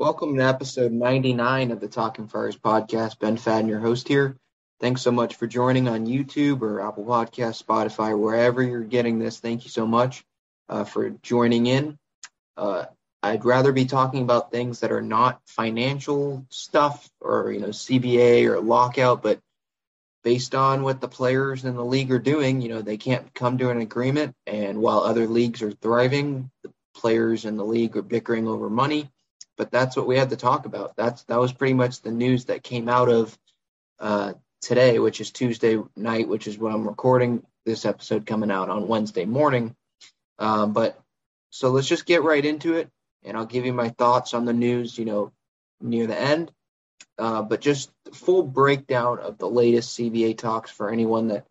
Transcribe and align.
Welcome 0.00 0.34
to 0.38 0.42
episode 0.42 0.92
99 0.92 1.72
of 1.72 1.80
the 1.80 1.86
Talking 1.86 2.26
Friars 2.26 2.56
podcast. 2.56 3.18
Ben 3.18 3.36
Fadden, 3.36 3.68
your 3.68 3.80
host 3.80 4.08
here. 4.08 4.34
Thanks 4.80 5.02
so 5.02 5.10
much 5.10 5.34
for 5.34 5.46
joining 5.46 5.88
on 5.88 6.06
YouTube 6.06 6.62
or 6.62 6.80
Apple 6.80 7.04
Podcasts, 7.04 7.62
Spotify, 7.62 8.18
wherever 8.18 8.62
you're 8.62 8.82
getting 8.82 9.18
this. 9.18 9.40
Thank 9.40 9.64
you 9.64 9.70
so 9.70 9.86
much 9.86 10.24
uh, 10.70 10.84
for 10.84 11.10
joining 11.10 11.66
in. 11.66 11.98
Uh, 12.56 12.86
I'd 13.22 13.44
rather 13.44 13.72
be 13.72 13.84
talking 13.84 14.22
about 14.22 14.50
things 14.50 14.80
that 14.80 14.90
are 14.90 15.02
not 15.02 15.42
financial 15.44 16.46
stuff 16.48 17.06
or 17.20 17.52
you 17.52 17.60
know 17.60 17.68
CBA 17.68 18.46
or 18.46 18.58
lockout, 18.58 19.22
but 19.22 19.38
based 20.24 20.54
on 20.54 20.82
what 20.82 21.02
the 21.02 21.08
players 21.08 21.66
in 21.66 21.76
the 21.76 21.84
league 21.84 22.10
are 22.10 22.18
doing, 22.18 22.62
you 22.62 22.70
know 22.70 22.80
they 22.80 22.96
can't 22.96 23.34
come 23.34 23.58
to 23.58 23.68
an 23.68 23.82
agreement. 23.82 24.34
And 24.46 24.78
while 24.78 25.00
other 25.00 25.26
leagues 25.26 25.60
are 25.60 25.72
thriving, 25.72 26.50
the 26.62 26.72
players 26.94 27.44
in 27.44 27.58
the 27.58 27.66
league 27.66 27.98
are 27.98 28.02
bickering 28.02 28.48
over 28.48 28.70
money 28.70 29.10
but 29.60 29.70
that's 29.70 29.94
what 29.94 30.06
we 30.06 30.16
had 30.16 30.30
to 30.30 30.38
talk 30.38 30.64
about. 30.64 30.96
That's 30.96 31.22
that 31.24 31.38
was 31.38 31.52
pretty 31.52 31.74
much 31.74 32.00
the 32.00 32.10
news 32.10 32.46
that 32.46 32.62
came 32.62 32.88
out 32.88 33.10
of 33.10 33.38
uh, 33.98 34.32
today, 34.62 34.98
which 34.98 35.20
is 35.20 35.30
Tuesday 35.30 35.76
night, 35.94 36.28
which 36.28 36.46
is 36.46 36.56
when 36.56 36.72
I'm 36.72 36.88
recording 36.88 37.44
this 37.66 37.84
episode 37.84 38.24
coming 38.24 38.50
out 38.50 38.70
on 38.70 38.88
Wednesday 38.88 39.26
morning. 39.26 39.76
Um, 40.38 40.72
but 40.72 40.98
so 41.50 41.68
let's 41.68 41.86
just 41.86 42.06
get 42.06 42.22
right 42.22 42.42
into 42.42 42.78
it, 42.78 42.88
and 43.22 43.36
I'll 43.36 43.44
give 43.44 43.66
you 43.66 43.74
my 43.74 43.90
thoughts 43.90 44.32
on 44.32 44.46
the 44.46 44.54
news, 44.54 44.96
you 44.96 45.04
know, 45.04 45.30
near 45.78 46.06
the 46.06 46.18
end. 46.18 46.50
Uh, 47.18 47.42
but 47.42 47.60
just 47.60 47.90
full 48.14 48.42
breakdown 48.42 49.18
of 49.18 49.36
the 49.36 49.50
latest 49.50 49.98
CBA 49.98 50.38
talks 50.38 50.70
for 50.70 50.88
anyone 50.88 51.28
that 51.28 51.44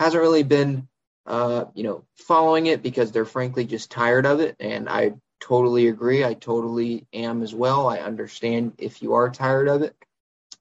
hasn't 0.00 0.20
really 0.20 0.42
been, 0.42 0.88
uh, 1.26 1.66
you 1.74 1.84
know, 1.84 2.02
following 2.16 2.66
it 2.66 2.82
because 2.82 3.12
they're 3.12 3.24
frankly 3.24 3.64
just 3.64 3.88
tired 3.88 4.26
of 4.26 4.40
it. 4.40 4.56
And 4.58 4.88
I 4.88 5.12
totally 5.42 5.88
agree. 5.88 6.24
I 6.24 6.34
totally 6.34 7.04
am 7.12 7.42
as 7.42 7.54
well. 7.54 7.88
I 7.88 7.98
understand 7.98 8.74
if 8.78 9.02
you 9.02 9.14
are 9.14 9.28
tired 9.28 9.68
of 9.68 9.82
it. 9.82 9.96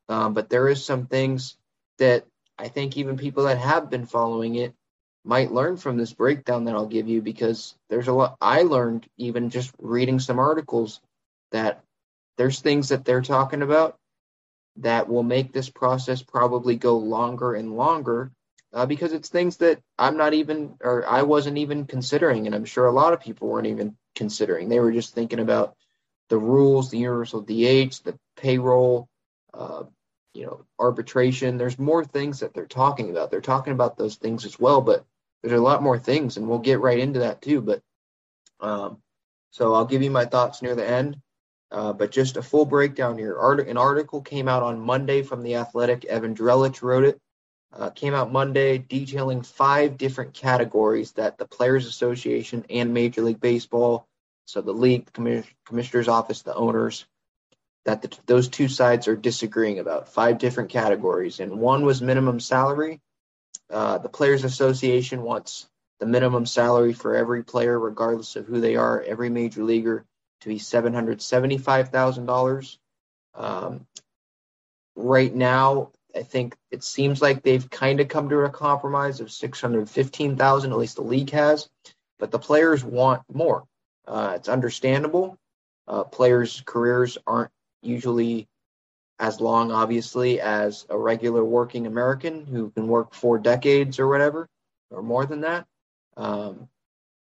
Um, 0.10 0.34
but 0.34 0.50
there 0.50 0.68
is 0.68 0.84
some 0.84 1.06
things 1.06 1.56
that 2.00 2.26
I 2.58 2.68
think 2.68 2.98
even 2.98 3.16
people 3.16 3.44
that 3.44 3.59
have 3.59 3.90
been 3.90 4.08
following 4.08 4.56
it 4.56 4.74
might 5.24 5.52
learn 5.52 5.78
from 5.78 5.97
this 5.97 6.14
breakdown 6.14 6.66
that 6.66 6.74
I'll 6.74 6.88
give 6.88 7.08
you 7.08 7.22
because 7.22 7.75
there's 7.90 8.08
a 8.08 8.14
lot 8.14 8.38
I 8.41 8.64
learned 8.64 9.08
even 9.18 9.52
just 9.52 9.72
reading 9.78 10.20
some 10.20 10.40
articles 10.40 11.00
that 11.52 11.84
there's 12.38 12.59
things 12.59 12.90
that 12.90 13.06
they're 13.06 13.22
talking 13.22 13.62
about 13.62 13.97
that 14.78 15.08
will 15.08 15.24
make 15.24 15.53
this 15.53 15.70
process 15.70 16.24
probably 16.24 16.75
go 16.75 16.97
longer 16.97 17.53
and 17.53 17.75
longer 17.75 18.31
uh, 18.74 18.86
because 18.86 19.14
it's 19.14 19.30
things 19.30 19.58
that 19.58 19.82
I'm 19.98 20.18
not 20.18 20.34
even 20.34 20.76
or 20.82 21.08
I 21.08 21.24
wasn't 21.24 21.58
even 21.58 21.86
considering 21.86 22.46
and 22.46 22.56
I'm 22.56 22.66
sure 22.66 22.86
a 22.86 22.92
lot 22.92 23.14
of 23.14 23.22
people 23.22 23.48
weren't 23.50 23.68
even 23.68 23.96
considering. 24.16 24.70
They 24.70 24.80
were 24.80 24.92
just 24.92 25.14
thinking 25.14 25.40
about 25.40 25.76
the 26.30 26.38
rules, 26.38 26.90
the 26.90 26.98
universal 26.98 27.42
DH, 27.42 28.04
the 28.04 28.18
payroll, 28.38 29.09
uh, 29.54 29.84
you 30.34 30.46
know, 30.46 30.66
arbitration. 30.80 31.58
There's 31.58 31.78
more 31.78 32.06
things 32.06 32.40
that 32.40 32.54
they're 32.54 32.66
talking 32.66 33.09
about. 33.09 33.32
They're 33.32 33.42
talking 33.42 33.74
about 33.74 33.98
those 33.98 34.16
things 34.16 34.46
as 34.46 34.58
well, 34.58 34.82
but 34.82 35.06
there's 35.44 35.59
a 35.59 35.64
lot 35.64 35.84
more 35.84 36.00
things, 36.00 36.38
and 36.38 36.48
we'll 36.48 36.59
get 36.59 36.80
right 36.80 37.00
into 37.00 37.20
that 37.20 37.42
too. 37.42 37.62
But 37.62 37.82
um, 38.62 39.02
so 39.50 39.74
I'll 39.74 39.86
give 39.86 40.03
you 40.03 40.12
my 40.12 40.26
thoughts 40.26 40.62
near 40.62 40.76
the 40.76 40.88
end. 40.88 41.18
Uh, 41.72 41.94
but 41.94 42.12
just 42.12 42.36
a 42.36 42.42
full 42.42 42.66
breakdown 42.66 43.18
here. 43.18 43.38
Art- 43.38 43.68
an 43.68 43.78
article 43.78 44.22
came 44.22 44.50
out 44.50 44.62
on 44.62 44.80
Monday 44.80 45.22
from 45.24 45.42
the 45.42 45.56
Athletic. 45.56 46.03
Evan 46.03 46.36
Drellich 46.36 46.82
wrote 46.82 47.06
it. 47.06 47.20
Uh, 47.74 47.90
came 47.90 48.14
out 48.14 48.34
Monday 48.34 48.78
detailing 48.78 49.42
five 49.44 49.98
different 49.98 50.34
categories 50.34 51.14
that 51.14 51.38
the 51.38 51.46
Players 51.46 51.86
Association 51.86 52.66
and 52.70 52.94
Major 52.94 53.22
League 53.22 53.40
Baseball, 53.40 54.06
so 54.46 54.59
the 54.62 54.74
league, 54.74 55.06
the 55.06 55.12
commis- 55.12 55.46
commissioner's 55.66 56.09
office, 56.09 56.42
the 56.42 56.54
owners, 56.54 57.06
that 57.86 58.02
the, 58.02 58.16
those 58.26 58.50
two 58.50 58.68
sides 58.68 59.08
are 59.08 59.16
disagreeing 59.16 59.80
about. 59.80 60.09
Five 60.09 60.38
different 60.38 60.70
categories, 60.70 61.40
and 61.40 61.59
one 61.59 61.86
was 61.86 62.02
minimum 62.02 62.42
salary. 62.42 63.00
Uh, 63.70 63.98
the 64.00 64.09
Players 64.09 64.44
Association 64.44 65.22
wants 65.22 65.70
the 66.02 66.06
minimum 66.06 66.46
salary 66.46 66.92
for 66.92 67.16
every 67.16 67.42
player, 67.42 67.80
regardless 67.80 68.36
of 68.36 68.46
who 68.48 68.59
they 68.59 68.76
are, 68.76 69.02
every 69.02 69.30
major 69.30 69.64
leaguer, 69.64 70.03
to 70.42 70.50
be 70.50 70.59
seven 70.59 70.94
hundred 70.94 71.22
seventy-five 71.22 71.88
thousand 71.90 72.24
um, 72.24 72.28
dollars. 72.28 72.78
Right 74.96 75.34
now, 75.34 75.92
I 76.16 76.23
think 76.23 76.55
it 76.72 76.83
seems 76.83 77.22
like 77.22 77.41
they've 77.41 77.69
kind 77.69 77.99
of 77.99 78.07
come 78.07 78.29
to 78.29 78.39
a 78.39 78.49
compromise 78.49 79.19
of 79.19 79.31
615,000, 79.31 80.72
at 80.72 80.77
least 80.77 80.95
the 80.95 81.01
league 81.01 81.31
has, 81.31 81.69
but 82.19 82.31
the 82.31 82.39
players 82.39 82.83
want 82.83 83.23
more. 83.31 83.66
Uh, 84.07 84.33
it's 84.35 84.49
understandable. 84.49 85.38
Uh, 85.88 86.03
players' 86.03 86.61
careers 86.66 87.17
aren't 87.25 87.51
usually 87.81 88.47
as 89.19 89.39
long, 89.39 89.72
obviously, 89.72 90.41
as 90.41 90.85
a 90.89 90.97
regular 90.97 91.45
working 91.45 91.85
American 91.85 92.45
who 92.45 92.72
can 92.72 92.88
work 92.88 93.13
four 93.13 93.38
decades 93.38 93.99
or 93.99 94.07
whatever, 94.07 94.47
or 94.89 95.03
more 95.03 95.25
than 95.25 95.41
that. 95.41 95.67
Um, 96.17 96.67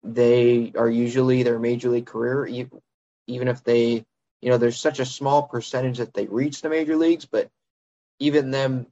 they 0.04 0.72
are 0.76 0.90
usually 0.90 1.42
their 1.42 1.58
major 1.58 1.88
league 1.88 2.06
career, 2.06 2.46
even 2.46 3.48
if 3.48 3.64
they, 3.64 4.04
you 4.42 4.50
know, 4.50 4.58
there's 4.58 4.78
such 4.78 5.00
a 5.00 5.06
small 5.06 5.42
percentage 5.42 5.98
that 5.98 6.14
they 6.14 6.26
reach 6.26 6.60
the 6.60 6.68
major 6.68 6.96
leagues, 6.96 7.24
but 7.24 7.50
even 8.18 8.50
them, 8.50 8.86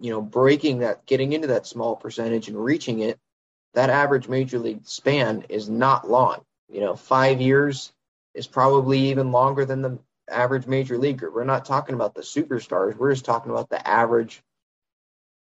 you 0.00 0.10
know, 0.10 0.22
breaking 0.22 0.78
that, 0.78 1.06
getting 1.06 1.32
into 1.32 1.48
that 1.48 1.66
small 1.66 1.96
percentage 1.96 2.48
and 2.48 2.62
reaching 2.62 3.00
it, 3.00 3.18
that 3.74 3.90
average 3.90 4.28
major 4.28 4.58
league 4.58 4.84
span 4.84 5.44
is 5.48 5.68
not 5.68 6.08
long. 6.08 6.44
You 6.70 6.80
know, 6.80 6.96
five 6.96 7.40
years 7.40 7.92
is 8.34 8.46
probably 8.46 9.10
even 9.10 9.32
longer 9.32 9.64
than 9.64 9.82
the 9.82 9.98
average 10.30 10.66
major 10.66 10.98
leaguer. 10.98 11.30
We're 11.30 11.44
not 11.44 11.64
talking 11.64 11.94
about 11.94 12.14
the 12.14 12.20
superstars. 12.22 12.96
We're 12.96 13.12
just 13.12 13.24
talking 13.24 13.50
about 13.50 13.70
the 13.70 13.86
average 13.86 14.42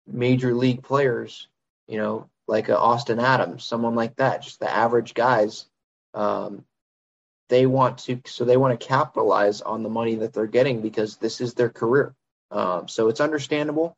major 0.07 0.53
league 0.53 0.84
players, 0.84 1.47
you 1.88 1.97
know, 1.97 2.29
like 2.47 2.69
Austin 2.69 3.19
Adams, 3.19 3.63
someone 3.63 3.95
like 3.95 4.16
that, 4.17 4.44
just 4.44 4.59
the 4.59 4.69
average 4.69 5.13
guys. 5.13 5.66
Um, 6.13 6.63
they 7.50 7.66
want 7.66 8.00
to, 8.00 8.22
so 8.25 8.45
they 8.45 8.57
want 8.57 8.79
to 8.79 8.88
capitalize 8.88 9.61
on 9.61 9.84
the 9.84 9.90
money 9.90 10.16
that 10.16 10.34
they're 10.34 10.47
getting 10.47 10.81
because 10.81 11.17
this 11.17 11.41
is 11.41 11.53
their 11.53 11.70
career. 11.70 12.16
Um, 12.55 12.87
so 12.87 13.09
it's 13.09 13.19
understandable. 13.19 13.97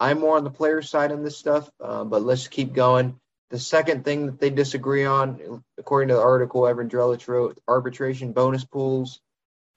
I'm 0.00 0.18
more 0.18 0.38
on 0.38 0.44
the 0.44 0.50
player 0.50 0.80
side 0.80 1.12
on 1.12 1.22
this 1.22 1.36
stuff, 1.36 1.70
uh, 1.78 2.04
but 2.04 2.22
let's 2.22 2.48
keep 2.48 2.72
going. 2.72 3.20
The 3.50 3.58
second 3.58 4.02
thing 4.04 4.26
that 4.26 4.40
they 4.40 4.48
disagree 4.48 5.04
on, 5.04 5.62
according 5.76 6.08
to 6.08 6.14
the 6.14 6.22
article 6.22 6.66
Evan 6.66 6.88
Drellich 6.88 7.28
wrote, 7.28 7.58
arbitration 7.68 8.32
bonus 8.32 8.64
pools. 8.64 9.20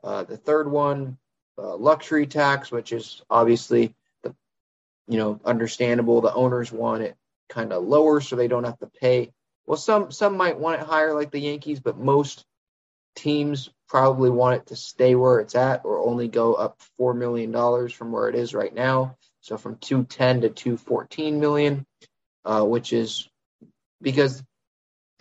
Uh, 0.02 0.24
the 0.24 0.38
third 0.38 0.72
one, 0.72 1.18
uh, 1.58 1.76
luxury 1.76 2.26
tax, 2.26 2.72
which 2.72 2.94
is 2.94 3.22
obviously 3.30 3.94
the, 4.24 4.34
you 5.10 5.18
know, 5.18 5.42
understandable. 5.44 6.22
The 6.22 6.34
owners 6.34 6.72
want 6.72 7.04
it 7.04 7.18
kind 7.50 7.74
of 7.74 7.84
lower 7.84 8.22
so 8.22 8.38
they 8.38 8.48
don't 8.48 8.64
have 8.64 8.80
to 8.80 8.88
pay. 9.02 9.34
Well, 9.66 9.78
some 9.78 10.12
some 10.12 10.38
might 10.38 10.58
want 10.58 10.80
it 10.80 10.88
higher, 10.88 11.14
like 11.14 11.32
the 11.32 11.40
Yankees, 11.40 11.82
but 11.82 11.98
most 11.98 12.46
teams 13.16 13.70
probably 13.88 14.30
want 14.30 14.56
it 14.56 14.68
to 14.68 14.76
stay 14.76 15.16
where 15.16 15.40
it's 15.40 15.56
at 15.56 15.82
or 15.86 16.00
only 16.00 16.28
go 16.28 16.54
up 16.54 16.82
four 16.98 17.14
million 17.14 17.52
dollars 17.52 17.94
from 17.94 18.12
where 18.12 18.30
it 18.30 18.36
is 18.36 18.54
right 18.54 18.74
now. 18.74 19.16
So 19.42 19.58
from 19.58 19.78
210 19.78 20.42
to 20.42 20.50
214 20.50 21.40
million, 21.40 21.86
uh, 22.44 22.64
which 22.64 22.94
is 22.94 23.30
because 24.02 24.44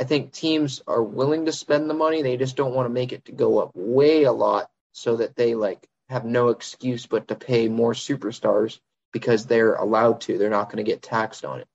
I 0.00 0.04
think 0.04 0.32
teams 0.32 0.82
are 0.86 1.02
willing 1.02 1.46
to 1.46 1.52
spend 1.52 1.88
the 1.88 1.94
money. 1.94 2.22
They 2.22 2.36
just 2.36 2.56
don't 2.56 2.74
want 2.74 2.86
to 2.86 2.92
make 2.92 3.12
it 3.12 3.26
to 3.26 3.32
go 3.32 3.58
up 3.58 3.70
way 3.74 4.24
a 4.24 4.32
lot 4.32 4.68
so 4.92 5.16
that 5.16 5.36
they 5.36 5.54
like 5.54 5.86
have 6.08 6.24
no 6.24 6.48
excuse 6.48 7.06
but 7.06 7.28
to 7.28 7.34
pay 7.34 7.68
more 7.68 7.92
superstars 7.92 8.80
because 9.12 9.46
they're 9.46 9.74
allowed 9.74 10.20
to. 10.22 10.36
They're 10.36 10.50
not 10.50 10.70
going 10.70 10.84
to 10.84 10.90
get 10.90 11.02
taxed 11.02 11.44
on 11.44 11.60
it. 11.60 11.68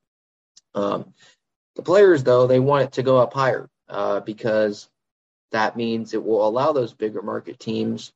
Um, 0.75 1.13
the 1.75 1.81
players, 1.81 2.23
though, 2.23 2.47
they 2.47 2.59
want 2.59 2.83
it 2.83 2.91
to 2.93 3.03
go 3.03 3.17
up 3.17 3.33
higher 3.33 3.69
uh, 3.87 4.19
because 4.19 4.89
that 5.51 5.77
means 5.77 6.13
it 6.13 6.23
will 6.23 6.47
allow 6.47 6.71
those 6.71 6.93
bigger 6.93 7.21
market 7.21 7.59
teams 7.59 8.11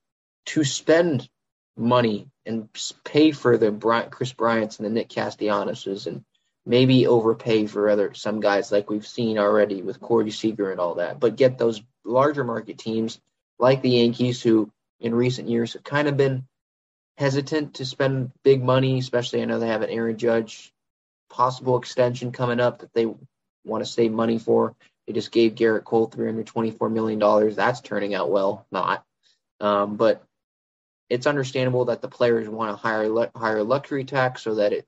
to 0.47 0.63
spend 0.63 1.27
money 1.75 2.27
and 2.45 2.69
pay 3.03 3.31
for 3.31 3.57
the 3.57 3.71
Kris 4.11 4.33
Bryants 4.33 4.77
and 4.77 4.85
the 4.85 4.89
Nick 4.91 5.09
Castellanos 5.09 6.07
and 6.07 6.23
maybe 6.65 7.07
overpay 7.07 7.67
for 7.67 7.89
other 7.89 8.13
some 8.13 8.39
guys 8.39 8.71
like 8.71 8.89
we've 8.89 9.07
seen 9.07 9.37
already 9.37 9.81
with 9.81 9.99
Corey 9.99 10.31
Seager 10.31 10.71
and 10.71 10.79
all 10.79 10.95
that, 10.95 11.19
but 11.19 11.35
get 11.35 11.57
those 11.57 11.81
larger 12.05 12.43
market 12.43 12.77
teams 12.77 13.19
like 13.59 13.81
the 13.81 13.89
Yankees 13.89 14.41
who 14.41 14.71
in 14.99 15.13
recent 15.15 15.49
years 15.49 15.73
have 15.73 15.83
kind 15.83 16.07
of 16.07 16.17
been 16.17 16.45
hesitant 17.17 17.75
to 17.75 17.85
spend 17.85 18.31
big 18.43 18.63
money, 18.63 18.97
especially 18.99 19.41
I 19.41 19.45
know 19.45 19.59
they 19.59 19.67
have 19.67 19.81
an 19.81 19.89
Aaron 19.89 20.17
Judge 20.17 20.71
possible 21.29 21.77
extension 21.77 22.31
coming 22.31 22.59
up 22.59 22.79
that 22.79 22.93
they 22.93 23.05
want 23.65 23.83
to 23.83 23.89
save 23.89 24.11
money 24.11 24.39
for. 24.39 24.75
They 25.07 25.13
just 25.13 25.31
gave 25.31 25.55
Gerrit 25.55 25.83
Cole 25.83 26.09
$324 26.09 26.91
million. 26.91 27.55
That's 27.55 27.81
turning 27.81 28.13
out 28.13 28.31
well, 28.31 28.65
not. 28.71 29.03
Um, 29.59 29.95
but 29.95 30.23
it's 31.09 31.27
understandable 31.27 31.85
that 31.85 32.01
the 32.01 32.07
players 32.07 32.47
want 32.47 32.71
a 32.71 32.75
higher 32.75 33.29
higher 33.35 33.63
luxury 33.63 34.05
tax 34.05 34.41
so 34.41 34.55
that 34.55 34.73
it 34.73 34.87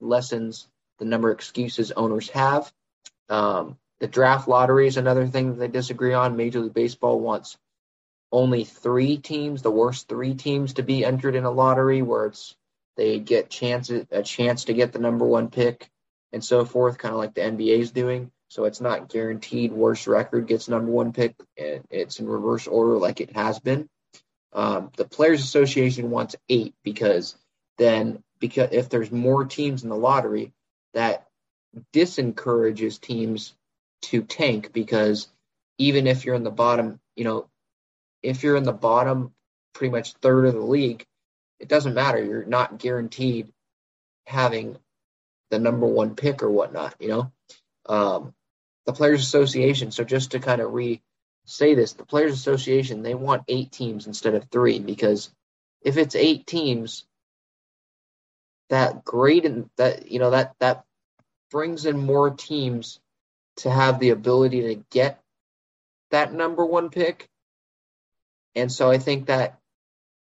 lessens 0.00 0.68
the 0.98 1.04
number 1.04 1.30
of 1.30 1.36
excuses 1.36 1.92
owners 1.92 2.28
have. 2.30 2.72
Um, 3.28 3.76
the 3.98 4.06
draft 4.06 4.46
lottery 4.48 4.86
is 4.86 4.96
another 4.96 5.26
thing 5.26 5.50
that 5.50 5.58
they 5.58 5.68
disagree 5.68 6.14
on. 6.14 6.36
Major 6.36 6.60
League 6.60 6.74
Baseball 6.74 7.18
wants 7.20 7.56
only 8.32 8.64
three 8.64 9.16
teams, 9.16 9.62
the 9.62 9.70
worst 9.70 10.08
three 10.08 10.34
teams, 10.34 10.74
to 10.74 10.82
be 10.82 11.04
entered 11.04 11.34
in 11.34 11.44
a 11.44 11.50
lottery 11.50 12.02
where 12.02 12.26
it's 12.26 12.54
they 12.96 13.18
get 13.18 13.50
chances 13.50 14.06
a 14.10 14.22
chance 14.22 14.64
to 14.64 14.72
get 14.72 14.92
the 14.92 14.98
number 14.98 15.26
one 15.26 15.48
pick 15.48 15.90
and 16.32 16.42
so 16.42 16.64
forth, 16.64 16.98
kind 16.98 17.12
of 17.12 17.18
like 17.18 17.34
the 17.34 17.42
NBA 17.42 17.78
is 17.78 17.90
doing. 17.90 18.30
So 18.48 18.64
it's 18.64 18.80
not 18.80 19.08
guaranteed 19.08 19.72
worst 19.72 20.06
record 20.06 20.46
gets 20.46 20.68
number 20.68 20.90
one 20.90 21.12
pick. 21.12 21.34
And 21.58 21.84
it's 21.90 22.20
in 22.20 22.28
reverse 22.28 22.66
order 22.66 22.96
like 22.96 23.20
it 23.20 23.34
has 23.34 23.58
been. 23.58 23.88
Um, 24.52 24.90
the 24.96 25.04
Players 25.04 25.42
Association 25.42 26.10
wants 26.10 26.36
eight 26.48 26.74
because 26.82 27.36
then 27.78 28.22
because 28.38 28.68
if 28.72 28.88
there's 28.88 29.10
more 29.10 29.44
teams 29.44 29.82
in 29.82 29.90
the 29.90 29.96
lottery, 29.96 30.52
that 30.94 31.26
disencourages 31.92 32.98
teams 32.98 33.54
to 34.02 34.22
tank 34.22 34.72
because 34.72 35.28
even 35.78 36.06
if 36.06 36.24
you're 36.24 36.34
in 36.34 36.44
the 36.44 36.50
bottom, 36.50 37.00
you 37.16 37.24
know, 37.24 37.48
if 38.22 38.42
you're 38.42 38.56
in 38.56 38.64
the 38.64 38.72
bottom, 38.72 39.32
pretty 39.74 39.92
much 39.92 40.14
third 40.14 40.46
of 40.46 40.54
the 40.54 40.60
league, 40.60 41.04
it 41.60 41.68
doesn't 41.68 41.94
matter. 41.94 42.22
You're 42.22 42.44
not 42.44 42.78
guaranteed 42.78 43.52
having 44.26 44.76
the 45.50 45.58
number 45.58 45.86
one 45.86 46.14
pick 46.14 46.42
or 46.42 46.50
whatnot, 46.50 46.94
you 46.98 47.08
know. 47.08 47.32
Um, 47.88 48.34
the 48.86 48.92
Players 48.92 49.22
Association. 49.22 49.90
So 49.90 50.04
just 50.04 50.32
to 50.32 50.38
kind 50.38 50.60
of 50.60 50.72
re 50.72 51.02
say 51.44 51.74
this, 51.74 51.92
the 51.92 52.04
Players 52.04 52.32
Association 52.32 53.02
they 53.02 53.14
want 53.14 53.44
eight 53.48 53.72
teams 53.72 54.06
instead 54.06 54.34
of 54.34 54.44
three 54.50 54.78
because 54.78 55.30
if 55.82 55.96
it's 55.96 56.14
eight 56.14 56.46
teams, 56.46 57.04
that 58.68 59.04
great 59.04 59.44
and 59.44 59.70
that 59.76 60.10
you 60.10 60.18
know 60.18 60.30
that 60.30 60.54
that 60.58 60.84
brings 61.50 61.86
in 61.86 61.98
more 61.98 62.30
teams 62.30 63.00
to 63.58 63.70
have 63.70 64.00
the 64.00 64.10
ability 64.10 64.62
to 64.62 64.84
get 64.90 65.20
that 66.10 66.32
number 66.32 66.64
one 66.64 66.90
pick. 66.90 67.28
And 68.54 68.70
so 68.70 68.90
I 68.90 68.98
think 68.98 69.26
that 69.26 69.58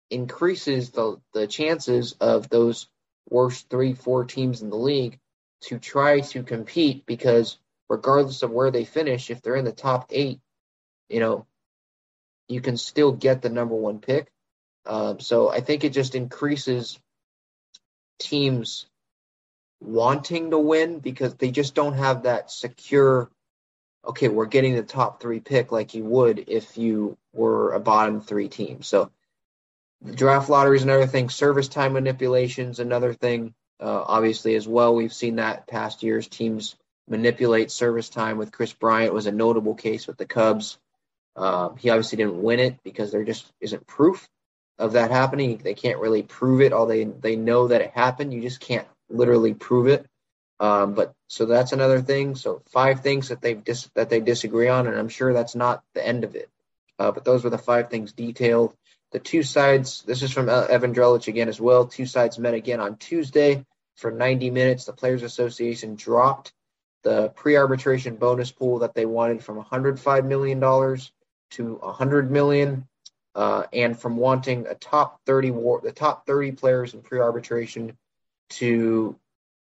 increases 0.09 0.91
the, 0.91 1.19
the 1.33 1.47
chances 1.47 2.13
of 2.19 2.49
those 2.49 2.87
worst 3.29 3.69
three, 3.69 3.93
four 3.93 4.25
teams 4.25 4.61
in 4.61 4.69
the 4.69 4.77
league 4.77 5.19
to 5.63 5.79
try 5.79 6.19
to 6.19 6.43
compete 6.43 7.05
because 7.05 7.57
regardless 7.89 8.43
of 8.43 8.51
where 8.51 8.71
they 8.71 8.85
finish, 8.85 9.29
if 9.29 9.41
they're 9.41 9.55
in 9.55 9.65
the 9.65 9.71
top 9.71 10.07
eight, 10.09 10.39
you 11.09 11.19
know, 11.19 11.45
you 12.47 12.61
can 12.61 12.77
still 12.77 13.11
get 13.11 13.41
the 13.41 13.49
number 13.49 13.75
one 13.75 13.99
pick. 13.99 14.31
Um, 14.85 15.19
so 15.19 15.49
I 15.49 15.61
think 15.61 15.83
it 15.83 15.91
just 15.93 16.15
increases 16.15 16.99
teams 18.19 18.87
wanting 19.79 20.51
to 20.51 20.59
win 20.59 20.99
because 20.99 21.35
they 21.35 21.51
just 21.51 21.75
don't 21.75 21.93
have 21.93 22.23
that 22.23 22.49
secure 22.49 23.29
okay 24.05 24.29
we're 24.29 24.45
getting 24.45 24.75
the 24.75 24.83
top 24.83 25.21
three 25.21 25.39
pick 25.39 25.71
like 25.71 25.93
you 25.93 26.03
would 26.03 26.45
if 26.47 26.77
you 26.77 27.17
were 27.33 27.73
a 27.73 27.79
bottom 27.79 28.21
three 28.21 28.47
team 28.47 28.81
so 28.81 29.11
the 30.01 30.15
draft 30.15 30.49
lottery 30.49 30.77
is 30.77 30.83
another 30.83 31.07
thing 31.07 31.29
service 31.29 31.67
time 31.67 31.93
manipulations 31.93 32.79
another 32.79 33.13
thing 33.13 33.53
uh, 33.79 34.03
obviously 34.05 34.55
as 34.55 34.67
well 34.67 34.95
we've 34.95 35.13
seen 35.13 35.37
that 35.37 35.67
past 35.67 36.03
years 36.03 36.27
teams 36.27 36.75
manipulate 37.07 37.69
service 37.69 38.09
time 38.09 38.37
with 38.37 38.51
Kris 38.51 38.73
Bryant 38.73 39.13
was 39.13 39.25
a 39.25 39.31
notable 39.31 39.75
case 39.75 40.07
with 40.07 40.17
the 40.17 40.25
cubs 40.25 40.77
um, 41.35 41.77
he 41.77 41.89
obviously 41.89 42.17
didn't 42.17 42.41
win 42.41 42.59
it 42.59 42.77
because 42.83 43.11
there 43.11 43.23
just 43.23 43.51
isn't 43.59 43.85
proof 43.87 44.27
of 44.79 44.93
that 44.93 45.11
happening 45.11 45.57
they 45.63 45.73
can't 45.73 45.99
really 45.99 46.23
prove 46.23 46.61
it 46.61 46.73
all 46.73 46.85
they 46.85 47.03
they 47.03 47.35
know 47.35 47.67
that 47.67 47.81
it 47.81 47.91
happened 47.91 48.33
you 48.33 48.41
just 48.41 48.59
can't 48.59 48.87
literally 49.13 49.53
prove 49.53 49.87
it. 49.87 50.05
Um, 50.59 50.93
but 50.93 51.13
so 51.27 51.45
that's 51.45 51.71
another 51.71 52.01
thing. 52.01 52.35
So 52.35 52.61
five 52.71 53.01
things 53.01 53.29
that 53.29 53.41
they 53.41 53.53
dis- 53.53 53.89
that 53.95 54.09
they 54.09 54.19
disagree 54.19 54.67
on, 54.67 54.87
and 54.87 54.97
I'm 54.97 55.09
sure 55.09 55.33
that's 55.33 55.55
not 55.55 55.83
the 55.93 56.05
end 56.05 56.23
of 56.23 56.35
it. 56.35 56.49
Uh, 56.99 57.11
but 57.11 57.25
those 57.25 57.43
were 57.43 57.49
the 57.49 57.57
five 57.57 57.89
things 57.89 58.13
detailed. 58.13 58.73
The 59.13 59.19
two 59.19 59.43
sides. 59.43 60.01
This 60.07 60.23
is 60.23 60.31
from 60.31 60.49
Evan 60.49 60.93
Drellich 60.93 61.27
again 61.27 61.47
as 61.47 61.61
well. 61.61 61.85
Two 61.85 62.07
sides 62.07 62.39
met 62.39 62.55
again 62.55 62.79
on 62.79 62.97
Tuesday 62.97 63.63
for 63.95 64.09
90 64.09 64.49
minutes. 64.49 64.85
The 64.85 64.93
Players 64.93 65.21
Association 65.21 65.95
dropped 65.95 66.51
the 67.03 67.29
pre-arbitration 67.29 68.15
bonus 68.15 68.51
pool 68.51 68.79
that 68.79 68.95
they 68.95 69.05
wanted 69.05 69.43
from 69.43 69.57
105 69.57 70.25
million 70.25 70.59
dollars 70.59 71.11
to 71.51 71.75
100 71.75 72.31
million, 72.31 72.87
uh, 73.35 73.63
and 73.71 73.99
from 73.99 74.17
wanting 74.17 74.65
a 74.65 74.73
top 74.73 75.21
30 75.27 75.51
WAR, 75.51 75.81
the 75.81 75.91
top 75.91 76.25
30 76.25 76.53
players 76.53 76.95
in 76.95 77.01
pre-arbitration 77.01 77.95
to 78.49 79.15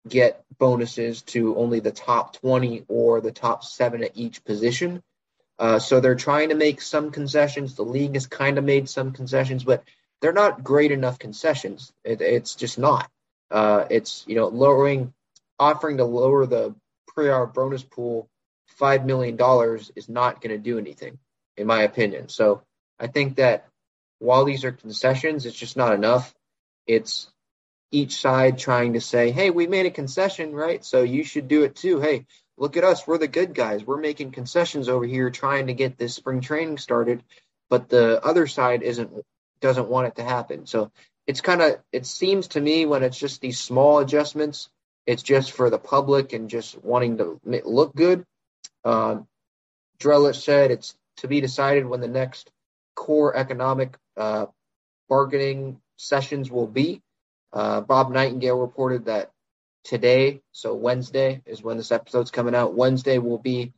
get 0.07 0.45
bonuses 0.57 1.23
to 1.23 1.57
only 1.57 1.81
the 1.81 1.91
top 1.91 2.37
20 2.37 2.85
or 2.87 3.19
the 3.19 3.33
top 3.33 3.65
seven 3.65 4.01
at 4.01 4.15
each 4.15 4.45
position. 4.45 5.03
Uh, 5.61 5.77
so 5.77 5.99
they're 5.99 6.15
trying 6.15 6.49
to 6.49 6.55
make 6.55 6.81
some 6.81 7.11
concessions. 7.11 7.75
The 7.75 7.83
league 7.83 8.15
has 8.15 8.25
kind 8.25 8.57
of 8.57 8.63
made 8.63 8.89
some 8.89 9.11
concessions, 9.11 9.63
but 9.63 9.83
they're 10.19 10.33
not 10.33 10.63
great 10.63 10.91
enough 10.91 11.19
concessions. 11.19 11.93
It, 12.03 12.19
it's 12.19 12.55
just 12.55 12.79
not. 12.79 13.07
Uh, 13.51 13.85
it's 13.91 14.25
you 14.27 14.35
know 14.35 14.47
lowering, 14.47 15.13
offering 15.59 15.97
to 15.97 16.03
lower 16.03 16.47
the 16.47 16.73
pre-arb 17.09 17.53
bonus 17.53 17.83
pool 17.83 18.27
five 18.65 19.05
million 19.05 19.35
dollars 19.35 19.91
is 19.95 20.09
not 20.09 20.41
going 20.41 20.49
to 20.49 20.57
do 20.57 20.79
anything, 20.79 21.19
in 21.57 21.67
my 21.67 21.83
opinion. 21.83 22.27
So 22.27 22.63
I 22.99 23.05
think 23.05 23.35
that 23.35 23.67
while 24.17 24.45
these 24.45 24.65
are 24.65 24.71
concessions, 24.71 25.45
it's 25.45 25.55
just 25.55 25.77
not 25.77 25.93
enough. 25.93 26.33
It's 26.87 27.29
each 27.91 28.19
side 28.19 28.57
trying 28.57 28.93
to 28.93 29.01
say, 29.01 29.29
hey, 29.29 29.51
we 29.51 29.67
made 29.67 29.85
a 29.85 29.91
concession, 29.91 30.53
right? 30.53 30.83
So 30.83 31.03
you 31.03 31.23
should 31.23 31.47
do 31.47 31.65
it 31.65 31.75
too. 31.75 31.99
Hey, 31.99 32.25
look 32.57 32.77
at 32.77 32.83
us. 32.83 33.05
We're 33.05 33.17
the 33.17 33.27
good 33.27 33.53
guys. 33.53 33.85
We're 33.85 33.99
making 33.99 34.31
concessions 34.31 34.89
over 34.89 35.05
here 35.05 35.29
trying 35.29 35.67
to 35.67 35.73
get 35.73 35.97
this 35.97 36.15
spring 36.15 36.41
training 36.41 36.77
started. 36.77 37.23
But 37.69 37.89
the 37.89 38.23
other 38.23 38.47
side 38.47 38.83
isn't 38.83 39.11
doesn't 39.61 39.87
want 39.87 40.07
it 40.07 40.15
to 40.15 40.23
happen. 40.23 40.65
So 40.65 40.91
it's 41.27 41.41
kind 41.41 41.61
of 41.61 41.79
it 41.91 42.05
seems 42.05 42.49
to 42.49 42.61
me 42.61 42.85
when 42.85 43.03
it's 43.03 43.17
just 43.17 43.41
these 43.41 43.59
small 43.59 43.99
adjustments, 43.99 44.69
it's 45.05 45.23
just 45.23 45.51
for 45.51 45.69
the 45.69 45.79
public 45.79 46.33
and 46.33 46.49
just 46.49 46.83
wanting 46.83 47.17
to 47.17 47.39
look 47.43 47.95
good. 47.95 48.25
Um, 48.83 49.27
Drellich 49.99 50.41
said 50.41 50.71
it's 50.71 50.95
to 51.17 51.27
be 51.27 51.41
decided 51.41 51.85
when 51.85 52.01
the 52.01 52.07
next 52.07 52.51
core 52.95 53.35
economic 53.35 53.95
uh, 54.17 54.47
bargaining 55.07 55.79
sessions 55.97 56.49
will 56.49 56.67
be. 56.67 57.01
Uh, 57.53 57.81
Bob 57.81 58.11
Nightingale 58.11 58.59
reported 58.59 59.05
that 59.05 59.31
today, 59.83 60.41
so 60.51 60.75
Wednesday 60.75 61.41
is 61.45 61.63
when 61.63 61.77
this 61.77 61.91
episode's 61.91 62.31
coming 62.31 62.55
out. 62.55 62.75
Wednesday 62.75 63.17
will 63.17 63.37
be 63.37 63.73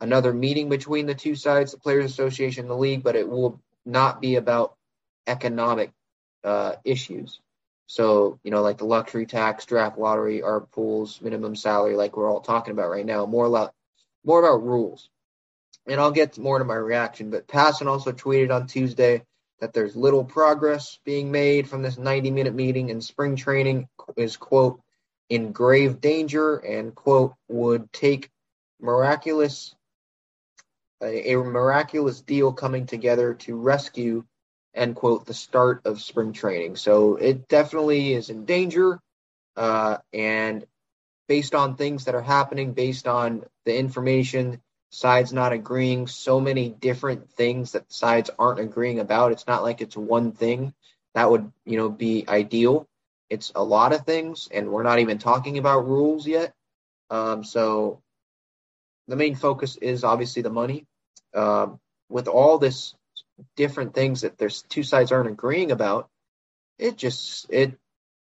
another 0.00 0.32
meeting 0.32 0.68
between 0.68 1.06
the 1.06 1.14
two 1.14 1.34
sides, 1.34 1.72
the 1.72 1.78
Players 1.78 2.10
Association 2.10 2.62
and 2.62 2.70
the 2.70 2.76
league, 2.76 3.02
but 3.02 3.16
it 3.16 3.28
will 3.28 3.60
not 3.84 4.20
be 4.20 4.36
about 4.36 4.76
economic 5.26 5.92
uh, 6.44 6.74
issues. 6.84 7.40
So, 7.86 8.40
you 8.42 8.50
know, 8.50 8.62
like 8.62 8.78
the 8.78 8.84
luxury 8.84 9.26
tax, 9.26 9.64
draft 9.64 9.98
lottery, 9.98 10.40
ARB 10.40 10.70
pools, 10.72 11.20
minimum 11.22 11.54
salary, 11.54 11.94
like 11.94 12.16
we're 12.16 12.30
all 12.30 12.40
talking 12.40 12.72
about 12.72 12.90
right 12.90 13.06
now, 13.06 13.26
more 13.26 13.46
about, 13.46 13.72
more 14.24 14.40
about 14.40 14.64
rules. 14.64 15.08
And 15.86 16.00
I'll 16.00 16.10
get 16.10 16.36
more 16.36 16.58
to 16.58 16.64
my 16.64 16.74
reaction, 16.74 17.30
but 17.30 17.46
Passan 17.46 17.86
also 17.86 18.10
tweeted 18.10 18.52
on 18.52 18.66
Tuesday 18.66 19.22
that 19.60 19.72
there's 19.72 19.94
little 19.96 20.24
progress 20.24 20.98
being 21.04 21.30
made 21.30 21.68
from 21.68 21.82
this 21.82 21.96
90 21.96 22.32
minute 22.32 22.54
meeting 22.54 22.90
and 22.90 23.02
spring 23.02 23.36
training 23.36 23.88
is 24.16 24.36
quote 24.36 24.80
in 25.28 25.52
grave 25.52 26.00
danger 26.00 26.56
and 26.56 26.94
quote 26.94 27.34
would 27.48 27.92
take 27.92 28.30
miraculous 28.80 29.74
a, 31.02 31.32
a 31.32 31.36
miraculous 31.36 32.20
deal 32.20 32.52
coming 32.52 32.86
together 32.86 33.34
to 33.34 33.56
rescue 33.56 34.24
end 34.74 34.94
quote 34.94 35.26
the 35.26 35.34
start 35.34 35.80
of 35.86 36.00
spring 36.02 36.32
training. 36.32 36.76
So 36.76 37.16
it 37.16 37.48
definitely 37.48 38.12
is 38.12 38.30
in 38.30 38.44
danger. 38.44 39.00
Uh, 39.56 39.98
and 40.12 40.66
based 41.28 41.54
on 41.54 41.76
things 41.76 42.04
that 42.04 42.14
are 42.14 42.22
happening, 42.22 42.72
based 42.72 43.08
on 43.08 43.44
the 43.64 43.76
information, 43.76 44.60
sides 44.90 45.32
not 45.32 45.52
agreeing, 45.52 46.06
so 46.06 46.40
many 46.40 46.68
different 46.68 47.30
things 47.30 47.72
that 47.72 47.90
sides 47.90 48.30
aren't 48.38 48.60
agreeing 48.60 49.00
about. 49.00 49.32
It's 49.32 49.46
not 49.46 49.62
like 49.62 49.80
it's 49.80 49.96
one 49.96 50.32
thing 50.32 50.74
that 51.14 51.30
would, 51.30 51.50
you 51.64 51.78
know, 51.78 51.88
be 51.88 52.24
ideal. 52.28 52.86
It's 53.28 53.52
a 53.54 53.62
lot 53.62 53.92
of 53.92 54.04
things, 54.04 54.48
and 54.52 54.70
we're 54.70 54.82
not 54.82 55.00
even 55.00 55.18
talking 55.18 55.58
about 55.58 55.86
rules 55.86 56.26
yet. 56.26 56.52
Um, 57.10 57.44
so 57.44 58.00
the 59.08 59.16
main 59.16 59.34
focus 59.34 59.76
is 59.76 60.04
obviously 60.04 60.42
the 60.42 60.50
money. 60.50 60.86
Um, 61.34 61.78
with 62.08 62.28
all 62.28 62.58
this 62.58 62.94
different 63.56 63.94
things 63.94 64.22
that 64.22 64.38
there's 64.38 64.62
two 64.62 64.82
sides 64.82 65.12
aren't 65.12 65.28
agreeing 65.28 65.70
about, 65.72 66.08
it 66.78 66.96
just 66.96 67.46
it 67.50 67.76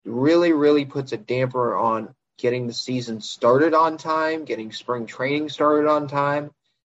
really 0.05 0.53
really 0.53 0.85
puts 0.85 1.13
a 1.13 1.17
damper 1.17 1.77
on 1.77 2.15
getting 2.39 2.67
the 2.67 2.73
season 2.73 3.21
started 3.21 3.75
on 3.75 3.97
time, 3.97 4.45
getting 4.45 4.73
spring 4.73 5.07
training 5.07 5.49
started 5.49 5.89
on 5.89 6.09
time, 6.09 6.51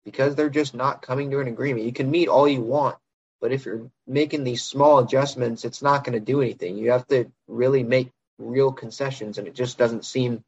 because 0.05 0.35
they're 0.35 0.49
just 0.49 0.75
not 0.75 1.01
coming 1.01 1.31
to 1.31 1.39
an 1.39 1.47
agreement. 1.47 1.85
You 1.85 1.93
can 1.93 2.11
meet 2.11 2.27
all 2.27 2.47
you 2.47 2.61
want, 2.61 2.97
but 3.41 3.51
if 3.51 3.65
you're 3.65 3.89
making 4.07 4.43
these 4.43 4.63
small 4.63 4.99
adjustments, 4.99 5.65
it's 5.65 5.81
not 5.81 6.03
going 6.03 6.13
to 6.13 6.19
do 6.19 6.41
anything. 6.41 6.77
You 6.77 6.91
have 6.91 7.07
to 7.07 7.29
really 7.47 7.83
make 7.83 8.11
real 8.37 8.71
concessions, 8.71 9.37
and 9.37 9.47
it 9.47 9.55
just 9.55 9.77
doesn't 9.77 10.05
seem 10.05 10.43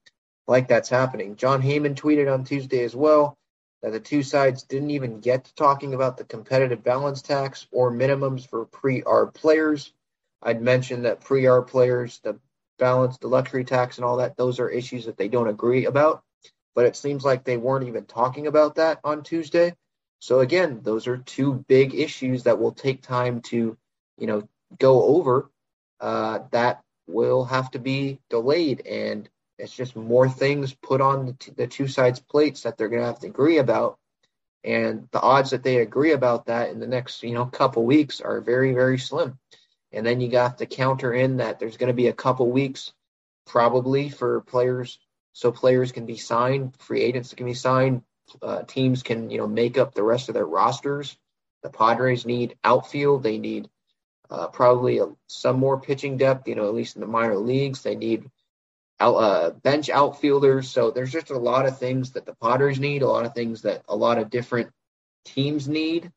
like 0.48 0.68
that's 0.68 0.90
happening. 0.90 1.36
Jon 1.36 1.62
Heyman 1.62 1.96
tweeted 1.96 2.32
on 2.32 2.44
Tuesday 2.44 2.84
as 2.84 2.96
well 2.96 3.38
that 3.82 3.92
the 3.92 4.00
two 4.00 4.24
sides 4.24 4.64
didn't 4.64 4.92
even 4.92 5.20
get 5.20 5.46
to 5.46 5.56
talking 5.56 5.94
about 5.94 6.18
the 6.18 6.24
competitive 6.24 6.84
balance 6.84 7.22
tax 7.22 7.68
or 7.72 7.92
minimums 7.92 8.48
for 8.48 8.66
pre-arb 8.66 9.34
players. 9.34 9.92
I'd 10.42 10.62
mentioned 10.62 11.06
that 11.06 11.22
pre-arb 11.22 11.68
players, 11.68 12.20
the 12.24 12.38
balance, 12.78 13.18
the 13.18 13.28
luxury 13.28 13.66
tax, 13.66 13.98
and 13.98 14.06
all 14.06 14.18
that, 14.18 14.38
those 14.38 14.60
are 14.60 14.70
issues 14.70 15.06
that 15.06 15.18
they 15.18 15.28
don't 15.28 15.50
agree 15.50 15.86
about. 15.86 16.24
But 16.76 16.86
it 16.86 16.96
seems 16.96 17.24
like 17.24 17.44
they 17.44 17.58
weren't 17.58 17.88
even 17.88 18.06
talking 18.06 18.48
about 18.48 18.76
that 18.76 19.00
on 19.04 19.24
Tuesday. 19.24 19.76
So 20.24 20.40
again, 20.40 20.80
those 20.84 21.06
are 21.08 21.18
two 21.18 21.66
big 21.68 21.94
issues 21.94 22.44
that 22.44 22.58
will 22.58 22.72
take 22.72 23.02
time 23.02 23.42
to, 23.42 23.76
you 24.18 24.26
know, 24.26 24.48
go 24.80 25.04
over. 25.04 25.52
Uh, 26.00 26.40
that 26.52 26.82
will 27.08 27.44
have 27.44 27.70
to 27.72 27.80
be 27.80 28.22
delayed, 28.30 28.88
and 28.88 29.28
it's 29.60 29.76
just 29.76 29.98
more 29.98 30.30
things 30.30 30.74
put 30.76 31.02
on 31.02 31.26
the, 31.26 31.34
t- 31.34 31.52
the 31.58 31.68
two 31.68 31.90
sides' 31.90 32.22
plates 32.22 32.64
that 32.64 32.78
they're 32.78 32.88
going 32.88 33.02
to 33.02 33.06
have 33.06 33.20
to 33.20 33.28
agree 33.28 33.58
about. 33.58 34.00
And 34.64 35.10
the 35.12 35.20
odds 35.20 35.50
that 35.50 35.62
they 35.62 35.80
agree 35.80 36.14
about 36.14 36.46
that 36.46 36.70
in 36.70 36.80
the 36.80 36.88
next, 36.88 37.22
you 37.22 37.34
know, 37.34 37.46
couple 37.48 37.84
weeks 37.84 38.22
are 38.22 38.40
very, 38.40 38.74
very 38.74 39.00
slim. 39.00 39.38
And 39.92 40.06
then 40.06 40.22
you 40.22 40.30
got 40.30 40.60
to 40.60 40.66
counter 40.66 41.14
in 41.14 41.36
that 41.38 41.60
there's 41.60 41.76
going 41.76 41.90
to 41.92 41.94
be 41.94 42.08
a 42.08 42.14
couple 42.14 42.50
weeks 42.50 42.94
probably 43.46 44.08
for 44.08 44.40
players, 44.40 45.00
so 45.34 45.52
players 45.52 45.92
can 45.92 46.06
be 46.06 46.16
signed, 46.16 46.78
free 46.78 47.02
agents 47.02 47.34
can 47.34 47.46
be 47.46 47.54
signed, 47.54 48.04
uh, 48.42 48.64
teams 48.64 49.04
can, 49.04 49.30
you 49.30 49.38
know, 49.38 49.48
make 49.48 49.78
up 49.78 49.94
the 49.94 50.04
rest 50.04 50.30
of 50.30 50.36
their 50.36 50.46
rosters. 50.46 51.18
The 51.62 51.70
Padres 51.70 52.26
need 52.26 52.56
outfield. 52.64 53.24
They 53.24 53.38
need 53.38 53.70
uh, 54.30 54.48
probably 54.48 55.00
a, 55.00 55.08
some 55.28 55.60
more 55.60 55.80
pitching 55.80 56.18
depth, 56.18 56.48
you 56.48 56.56
know, 56.56 56.68
at 56.68 56.74
least 56.74 56.96
in 56.96 57.02
the 57.02 57.08
minor 57.08 57.38
leagues. 57.38 57.82
They 57.82 57.96
need 57.96 58.30
out, 59.00 59.16
uh, 59.16 59.50
bench 59.52 59.90
outfielders. 59.90 60.70
So 60.70 60.92
there's 60.92 61.12
just 61.12 61.30
a 61.30 61.38
lot 61.38 61.66
of 61.66 61.78
things 61.78 62.12
that 62.12 62.26
the 62.26 62.36
Padres 62.36 62.80
need, 62.80 63.02
a 63.02 63.08
lot 63.08 63.26
of 63.26 63.34
things 63.34 63.62
that 63.64 63.84
a 63.88 63.96
lot 63.96 64.18
of 64.18 64.30
different 64.30 64.72
teams 65.26 65.68
need 65.68 66.12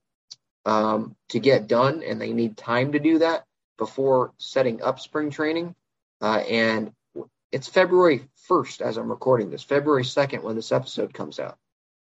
um, 0.65 1.15
to 1.29 1.39
get 1.39 1.69
done, 1.69 2.03
and 2.03 2.21
they 2.21 2.33
need 2.33 2.57
time 2.57 2.93
to 2.93 2.99
do 2.99 3.21
that 3.21 3.45
before 3.79 4.33
setting 4.39 4.83
up 4.83 5.01
spring 5.01 5.31
training. 5.31 5.75
Uh, 6.21 6.39
and 6.49 6.93
it's 7.53 7.69
February 7.69 8.29
1st 8.49 8.81
as 8.81 8.97
I'm 8.97 9.11
recording 9.11 9.51
this, 9.51 9.63
February 9.63 10.03
2nd 10.03 10.43
when 10.43 10.57
this 10.57 10.73
episode 10.73 11.15
comes 11.15 11.39
out. 11.39 11.59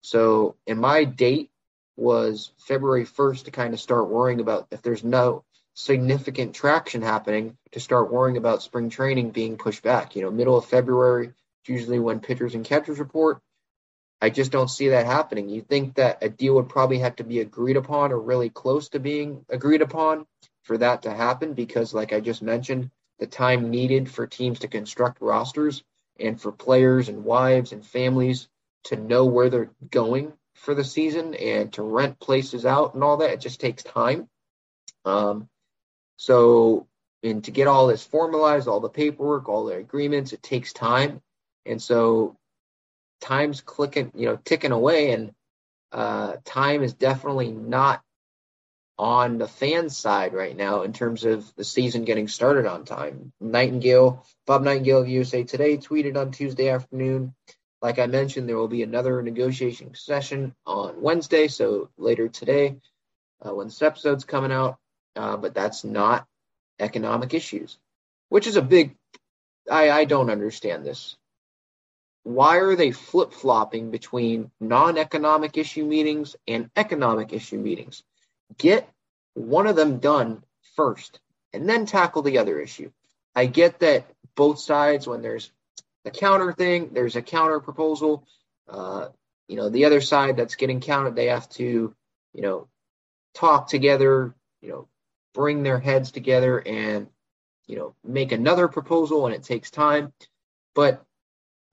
So, 0.01 0.56
and 0.68 0.80
my 0.80 1.04
date 1.04 1.50
was 1.96 2.51
February 2.60 3.06
1st 3.06 3.46
to 3.46 3.51
kind 3.51 3.74
of 3.74 3.80
start 3.80 4.10
worrying 4.10 4.39
about 4.39 4.68
if 4.72 4.82
there's 4.82 5.04
no 5.04 5.44
significant 5.74 6.56
traction 6.56 7.01
happening 7.01 7.58
to 7.72 7.80
start 7.80 8.12
worrying 8.12 8.38
about 8.38 8.63
spring 8.63 8.89
training 8.89 9.32
being 9.32 9.58
pushed 9.58 9.84
back. 9.84 10.16
You 10.16 10.24
know, 10.24 10.32
middle 10.32 10.58
of 10.58 10.66
February, 10.66 11.34
usually 11.68 12.00
when 12.00 12.20
pitchers 12.20 12.56
and 12.56 12.66
catchers 12.66 13.00
report. 13.00 13.39
I 14.20 14.32
just 14.32 14.51
don't 14.51 14.70
see 14.70 14.89
that 14.89 15.06
happening. 15.06 15.50
You 15.50 15.62
think 15.62 15.96
that 15.96 16.24
a 16.24 16.30
deal 16.30 16.56
would 16.56 16.70
probably 16.70 17.00
have 17.00 17.18
to 17.18 17.24
be 17.24 17.39
agreed 17.39 17.77
upon 17.77 18.12
or 18.12 18.20
really 18.20 18.50
close 18.50 18.89
to 18.89 19.00
being 19.00 19.46
agreed 19.50 19.84
upon 19.84 20.25
for 20.63 20.77
that 20.80 21.04
to 21.04 21.13
happen 21.13 21.54
because, 21.54 21.94
like 21.94 22.13
I 22.13 22.20
just 22.20 22.42
mentioned, 22.42 22.89
the 23.20 23.27
time 23.27 23.70
needed 23.70 24.10
for 24.10 24.25
teams 24.25 24.60
to 24.60 24.68
construct 24.68 25.22
rosters 25.22 25.84
and 26.20 26.42
for 26.42 26.51
players 26.51 27.10
and 27.10 27.24
wives 27.24 27.72
and 27.72 27.86
families 27.86 28.48
to 28.86 28.96
know 28.96 29.25
where 29.25 29.50
they're 29.50 29.72
going 29.89 30.34
for 30.55 30.74
the 30.74 30.84
season 30.84 31.36
and 31.36 31.72
to 31.74 31.84
rent 31.84 32.19
places 32.19 32.65
out 32.65 32.93
and 32.93 33.03
all 33.03 33.17
that, 33.17 33.31
it 33.31 33.41
just 33.41 33.60
takes 33.60 33.84
time. 33.84 34.27
Um, 35.05 35.50
so, 36.17 36.88
and 37.24 37.43
to 37.43 37.51
get 37.51 37.67
all 37.67 37.88
this 37.88 38.05
formalized, 38.05 38.67
all 38.67 38.79
the 38.79 38.89
paperwork, 38.89 39.50
all 39.50 39.65
the 39.65 39.75
agreements, 39.75 40.34
it 40.34 40.41
takes 40.41 40.74
time. 40.74 41.22
And 41.65 41.81
so 41.81 42.38
time's 43.22 43.62
clicking, 43.62 44.12
you 44.15 44.27
know, 44.27 44.39
ticking 44.43 44.72
away 44.72 45.12
and 45.12 45.34
uh, 45.91 46.38
time 46.43 46.84
is 46.84 46.93
definitely 46.93 47.51
not 47.51 48.01
on 48.98 49.38
the 49.38 49.48
fan 49.48 49.89
side 49.89 50.34
right 50.34 50.57
now 50.57 50.81
in 50.81 50.91
terms 50.91 51.24
of 51.24 51.53
the 51.55 51.63
season 51.63 52.03
getting 52.03 52.27
started 52.27 52.65
on 52.65 52.84
time. 52.84 53.31
Nightingale, 53.39 54.25
Bob 54.46 54.63
Nightingale 54.63 55.01
of 55.01 55.07
USA 55.07 55.43
Today 55.43 55.77
tweeted 55.77 56.17
on 56.17 56.31
Tuesday 56.31 56.69
afternoon. 56.69 57.36
Like 57.81 58.00
I 58.00 58.07
mentioned, 58.07 58.50
there 58.50 58.57
will 58.57 58.67
be 58.67 58.84
another 58.84 59.22
negotiation 59.22 59.93
session 59.93 60.55
on 60.65 61.01
Wednesday, 61.01 61.48
so 61.48 61.89
later 61.98 62.27
today 62.27 62.77
uh, 63.41 63.53
when 63.53 63.67
this 63.67 63.81
episode's 63.81 64.25
coming 64.25 64.51
out 64.51 64.77
uh, 65.17 65.36
but 65.36 65.53
that's 65.53 65.84
not 65.84 66.27
economic 66.79 67.34
issues, 67.34 67.77
which 68.29 68.48
is 68.48 68.55
a 68.55 68.62
big. 68.62 68.96
I, 69.69 69.89
I 69.89 70.05
don't 70.05 70.29
understand 70.29 70.86
this. 70.86 71.17
Why 72.24 72.57
are 72.57 72.75
they 72.75 72.91
flip 72.91 73.34
flopping 73.34 73.89
between 73.89 74.51
non 74.60 74.98
economic 74.98 75.57
issue 75.57 75.86
meetings 75.86 76.36
and 76.48 76.69
economic 76.75 77.34
issue 77.34 77.57
meetings? 77.57 78.03
Get 78.57 78.88
one 79.34 79.67
of 79.67 79.75
them 79.75 80.00
done 80.00 80.43
first 80.75 81.19
and 81.53 81.67
then 81.67 81.86
tackle 81.86 82.22
the 82.22 82.38
other 82.38 82.60
issue. 82.60 82.91
I 83.36 83.46
get 83.46 83.79
that 83.79 84.05
both 84.36 84.60
sides, 84.60 85.07
when 85.07 85.22
there's 85.22 85.51
a 86.07 86.11
counter 86.11 86.51
thing, 86.53 86.89
there's 86.93 87.15
a 87.15 87.21
counter 87.21 87.59
proposal. 87.59 88.25
Uh, 88.67 89.09
you 89.47 89.55
know, 89.55 89.69
the 89.69 89.85
other 89.85 90.01
side 90.01 90.37
that's 90.37 90.55
getting 90.55 90.81
counted, 90.81 91.15
they 91.15 91.27
have 91.27 91.47
to, 91.51 91.93
you 92.33 92.41
know, 92.41 92.67
talk 93.33 93.67
together, 93.67 94.33
you 94.61 94.69
know, 94.69 94.87
bring 95.33 95.63
their 95.63 95.79
heads 95.79 96.11
together 96.11 96.59
and 96.65 97.07
you 97.67 97.75
know 97.75 97.93
make 98.03 98.31
another 98.31 98.67
proposal 98.67 99.27
and 99.27 99.35
it 99.35 99.43
takes 99.43 99.69
time. 99.69 100.11
But 100.73 101.03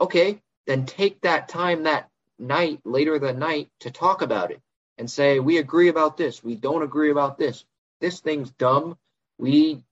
okay 0.00 0.40
then 0.66 0.86
take 0.86 1.20
that 1.22 1.48
time 1.48 1.84
that 1.84 2.08
night 2.38 2.80
later 2.84 3.18
that 3.18 3.38
night 3.38 3.70
to 3.80 3.90
talk 3.90 4.22
about 4.22 4.50
it 4.50 4.60
and 4.98 5.10
say 5.10 5.40
we 5.40 5.58
agree 5.58 5.88
about 5.88 6.16
this. 6.16 6.42
We 6.42 6.56
don't 6.56 6.82
agree 6.82 7.10
about 7.10 7.38
this. 7.38 7.64
This 8.00 8.20
thing's 8.20 8.50
dumb. 8.50 8.98
We 9.38 9.84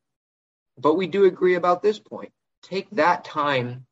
but 0.78 0.94
we 0.94 1.06
do 1.06 1.25
agree 1.25 1.54
about 1.54 1.82
this 1.82 1.99
point. 1.99 2.32
Take 2.62 2.90
that 2.90 3.25
time 3.25 3.87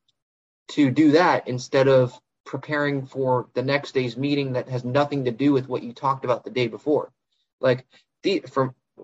to 0.71 0.91
do 0.91 1.13
that 1.13 1.49
instead 1.49 1.89
of 1.89 2.19
preparing 2.45 3.07
for 3.07 3.49
the 3.55 3.63
next 3.63 3.93
day's 3.93 4.17
meeting 4.17 4.55
that 4.55 4.69
has 4.69 4.85
nothing 4.85 5.25
to 5.25 5.31
do 5.31 5.53
with 5.53 5.69
what 5.69 5.83
you 5.83 5.93
talked 5.93 6.25
about 6.25 6.45
the 6.45 6.51
day 6.51 6.67
before 6.67 7.13
like 7.61 7.87
the 8.23 8.43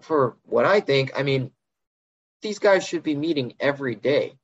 for 0.02 0.36
what 0.44 0.64
I 0.64 0.80
think, 0.80 1.12
I 1.16 1.22
mean, 1.22 1.50
these 2.42 2.58
guys 2.58 2.86
should 2.86 3.02
be 3.02 3.14
meeting 3.14 3.54
every 3.60 3.94
day. 3.94 4.36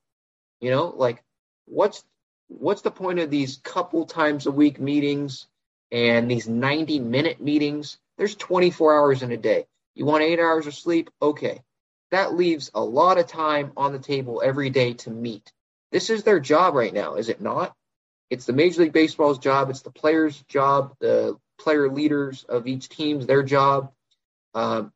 You 0.61 0.71
know, 0.71 0.93
like 0.97 1.23
what's 1.67 2.05
what's 2.49 2.83
the 2.83 2.91
point 2.91 3.19
of 3.19 3.31
these 3.31 3.59
couple 3.59 4.07
times 4.07 4.47
a 4.47 4.51
week 4.51 4.81
meetings 4.81 5.47
and 5.91 6.31
these 6.31 6.49
90 6.49 7.01
minute 7.01 7.41
meetings? 7.41 7.99
There's 8.19 8.35
24 8.37 8.97
hours 8.97 9.23
in 9.23 9.33
a 9.33 9.37
day. 9.37 9.67
You 9.95 10.05
want 10.05 10.23
8 10.23 10.39
hours 10.39 10.67
of 10.67 10.75
sleep? 10.75 11.11
Okay. 11.21 11.63
That 12.11 12.35
leaves 12.35 12.71
a 12.75 12.83
lot 12.83 13.19
of 13.19 13.27
time 13.27 13.73
on 13.77 13.93
the 13.93 13.99
table 13.99 14.43
every 14.45 14.69
day 14.69 14.93
to 14.95 15.11
meet. 15.11 15.51
This 15.93 16.11
is 16.11 16.25
their 16.25 16.41
job 16.41 16.75
right 16.75 16.93
now, 16.93 17.15
is 17.15 17.29
it 17.29 17.41
not? 17.41 17.77
It's 18.31 18.47
the 18.47 18.53
Major 18.53 18.83
League 18.83 18.93
Baseball's 18.93 19.39
job, 19.39 19.71
it's 19.71 19.83
the 19.83 19.91
players' 19.91 20.43
job, 20.49 20.97
the 20.99 21.37
player 21.61 21.89
leaders 21.89 22.45
of 22.49 22.67
each 22.67 22.89
team's 22.89 23.27
their 23.27 23.43
job. 23.45 23.93
Um, 24.55 24.93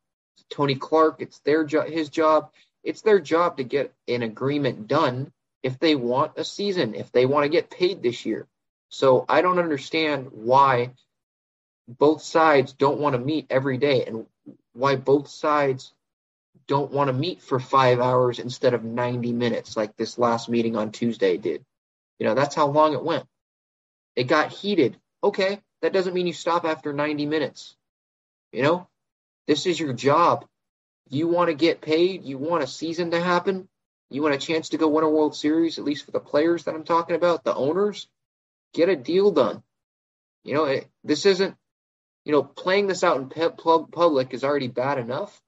Tony 0.49 0.75
Clark. 0.75 1.17
It's 1.19 1.39
their 1.39 1.63
job, 1.63 1.87
his 1.87 2.09
job. 2.09 2.51
It's 2.83 3.01
their 3.01 3.19
job 3.19 3.57
to 3.57 3.63
get 3.63 3.93
an 4.07 4.23
agreement 4.23 4.87
done 4.87 5.31
if 5.63 5.79
they 5.79 5.95
want 5.95 6.33
a 6.37 6.43
season, 6.43 6.95
if 6.95 7.11
they 7.11 7.25
want 7.25 7.43
to 7.43 7.49
get 7.49 7.69
paid 7.69 8.01
this 8.01 8.25
year. 8.25 8.47
So 8.89 9.25
I 9.27 9.41
don't 9.41 9.59
understand 9.59 10.29
why 10.31 10.91
both 11.87 12.21
sides 12.21 12.73
don't 12.73 12.99
want 12.99 13.13
to 13.13 13.19
meet 13.19 13.47
every 13.49 13.77
day 13.77 14.05
and 14.05 14.25
why 14.73 14.95
both 14.95 15.27
sides 15.27 15.93
don't 16.67 16.91
want 16.91 17.07
to 17.07 17.13
meet 17.13 17.41
for 17.41 17.59
five 17.59 17.99
hours 17.99 18.39
instead 18.39 18.73
of 18.73 18.83
90 18.83 19.31
minutes 19.33 19.77
like 19.77 19.95
this 19.95 20.17
last 20.17 20.49
meeting 20.49 20.75
on 20.75 20.91
Tuesday 20.91 21.37
did. 21.37 21.65
You 22.19 22.25
know, 22.25 22.35
that's 22.35 22.55
how 22.55 22.67
long 22.67 22.93
it 22.93 23.03
went. 23.03 23.25
It 24.15 24.25
got 24.25 24.51
heated. 24.51 24.97
Okay, 25.23 25.61
that 25.81 25.93
doesn't 25.93 26.13
mean 26.13 26.27
you 26.27 26.33
stop 26.33 26.65
after 26.65 26.93
90 26.93 27.25
minutes. 27.25 27.75
You 28.51 28.63
know, 28.63 28.87
this 29.47 29.65
is 29.65 29.79
your 29.79 29.93
job. 29.93 30.45
You 31.09 31.27
want 31.27 31.49
to 31.49 31.53
get 31.53 31.81
paid, 31.81 32.25
you 32.25 32.37
want 32.37 32.63
a 32.63 32.67
season 32.67 33.11
to 33.11 33.21
happen, 33.21 33.69
you 34.09 34.21
want 34.21 34.35
a 34.35 34.39
chance 34.39 34.69
to 34.69 34.77
go 34.77 34.87
win 34.87 35.03
a 35.03 35.09
World 35.09 35.35
Series, 35.35 35.77
at 35.77 35.85
least 35.85 36.05
for 36.05 36.11
the 36.11 36.19
players 36.19 36.63
that 36.63 36.75
I'm 36.75 36.83
talking 36.83 37.15
about, 37.15 37.43
the 37.43 37.55
owners, 37.55 38.07
get 38.73 38.89
a 38.89 38.95
deal 38.95 39.31
done. 39.31 39.63
You 40.43 40.53
know, 40.53 40.65
it, 40.65 40.87
this 41.03 41.25
isn't, 41.25 41.55
you 42.25 42.31
know, 42.31 42.43
playing 42.43 42.87
this 42.87 43.03
out 43.03 43.17
in 43.17 43.29
pe- 43.29 43.49
public 43.49 44.33
is 44.33 44.43
already 44.43 44.67
bad 44.67 44.97
enough. 44.97 45.41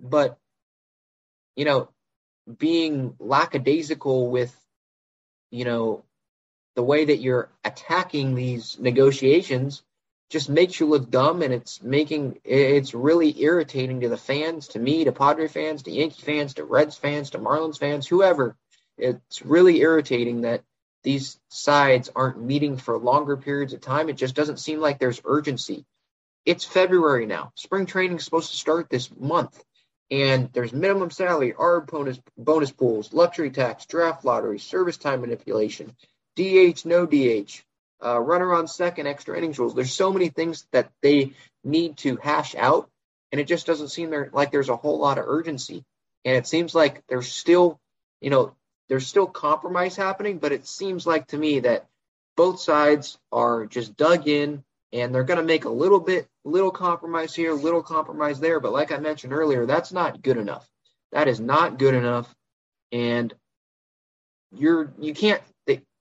But, 0.00 0.38
you 1.56 1.64
know, 1.64 1.88
being 2.58 3.14
lackadaisical 3.18 4.30
with, 4.30 4.54
you 5.50 5.64
know, 5.64 6.04
the 6.74 6.82
way 6.82 7.04
that 7.04 7.18
you're 7.18 7.50
attacking 7.64 8.34
these 8.34 8.78
negotiations 8.78 9.82
just 10.30 10.48
makes 10.48 10.80
you 10.80 10.86
look 10.86 11.10
dumb 11.10 11.42
and 11.42 11.52
it's 11.52 11.82
making 11.82 12.40
it's 12.44 12.94
really 12.94 13.40
irritating 13.40 14.00
to 14.00 14.08
the 14.08 14.16
fans, 14.16 14.68
to 14.68 14.78
me, 14.78 15.04
to 15.04 15.12
Padre 15.12 15.48
fans, 15.48 15.84
to 15.84 15.92
Yankee 15.92 16.22
fans, 16.22 16.54
to 16.54 16.64
Reds 16.64 16.96
fans, 16.96 17.30
to 17.30 17.38
Marlins 17.38 17.78
fans, 17.78 18.06
whoever. 18.06 18.56
It's 18.98 19.42
really 19.42 19.80
irritating 19.80 20.42
that 20.42 20.62
these 21.02 21.38
sides 21.48 22.10
aren't 22.16 22.42
meeting 22.42 22.76
for 22.78 22.98
longer 22.98 23.36
periods 23.36 23.74
of 23.74 23.80
time. 23.80 24.08
It 24.08 24.16
just 24.16 24.34
doesn't 24.34 24.58
seem 24.58 24.80
like 24.80 24.98
there's 24.98 25.20
urgency. 25.24 25.84
It's 26.44 26.64
February 26.64 27.26
now. 27.26 27.52
Spring 27.54 27.86
training 27.86 28.16
is 28.16 28.24
supposed 28.24 28.50
to 28.50 28.56
start 28.56 28.88
this 28.90 29.10
month. 29.16 29.62
And 30.10 30.52
there's 30.52 30.72
minimum 30.72 31.10
salary, 31.10 31.52
ARB 31.52 31.86
bonus, 31.86 32.20
bonus 32.36 32.70
pools, 32.70 33.12
luxury 33.12 33.50
tax, 33.50 33.86
draft 33.86 34.24
lottery, 34.24 34.58
service 34.58 34.96
time 34.96 35.22
manipulation, 35.22 35.96
DH, 36.36 36.84
no 36.84 37.06
DH, 37.06 37.62
uh, 38.04 38.20
runner 38.20 38.52
on 38.52 38.68
second, 38.68 39.06
extra 39.06 39.36
innings 39.36 39.58
rules. 39.58 39.74
There's 39.74 39.94
so 39.94 40.12
many 40.12 40.28
things 40.28 40.66
that 40.72 40.90
they 41.02 41.32
need 41.64 41.96
to 41.98 42.16
hash 42.16 42.54
out, 42.54 42.90
and 43.32 43.40
it 43.40 43.48
just 43.48 43.66
doesn't 43.66 43.88
seem 43.88 44.10
there 44.10 44.30
like 44.32 44.52
there's 44.52 44.68
a 44.68 44.76
whole 44.76 44.98
lot 44.98 45.18
of 45.18 45.24
urgency. 45.26 45.84
And 46.24 46.36
it 46.36 46.46
seems 46.46 46.74
like 46.74 47.02
there's 47.08 47.30
still, 47.30 47.80
you 48.20 48.30
know, 48.30 48.54
there's 48.88 49.06
still 49.06 49.26
compromise 49.26 49.96
happening, 49.96 50.38
but 50.38 50.52
it 50.52 50.66
seems 50.66 51.06
like 51.06 51.28
to 51.28 51.38
me 51.38 51.60
that 51.60 51.86
both 52.36 52.60
sides 52.60 53.18
are 53.32 53.66
just 53.66 53.96
dug 53.96 54.28
in 54.28 54.64
and 54.94 55.14
they're 55.14 55.24
going 55.24 55.38
to 55.38 55.44
make 55.44 55.66
a 55.66 55.70
little 55.70 56.00
bit, 56.00 56.26
little 56.44 56.70
compromise 56.70 57.34
here, 57.34 57.52
little 57.52 57.82
compromise 57.82 58.40
there. 58.40 58.60
But 58.60 58.72
like 58.72 58.92
I 58.92 58.96
mentioned 58.96 59.34
earlier, 59.34 59.66
that's 59.66 59.92
not 59.92 60.22
good 60.22 60.38
enough. 60.38 60.66
That 61.12 61.28
is 61.28 61.40
not 61.40 61.78
good 61.78 61.94
enough. 61.94 62.34
And 62.92 63.34
you're, 64.50 64.94
you 64.98 65.12
can't 65.12 65.42